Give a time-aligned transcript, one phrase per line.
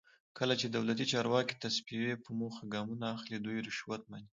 [0.37, 4.27] کله چې دولتي چارواکي د تصفیې په موخه ګامونه اخلي دوی رشوت مني.